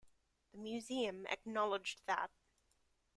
[0.51, 2.31] The museum acknowledged that.